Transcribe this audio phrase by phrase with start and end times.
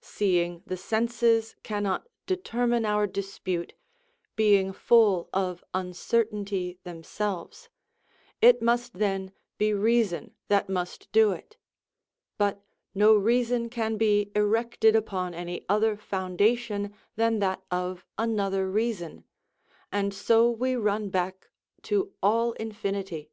[0.00, 3.72] Seeing the senses cannot determine our dispute,
[4.36, 7.68] being full of uncertainty themselves,
[8.40, 11.56] it must then be reason that must do it;
[12.38, 12.62] but
[12.94, 19.24] no reason can be erected upon any other foundation than that of another reason;
[19.90, 21.50] and so we run back
[21.82, 23.32] to all infinity.